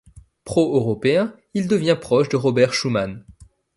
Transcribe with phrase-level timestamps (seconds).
[0.45, 3.23] Pro-Européen, il devient proche de Robert Schuman.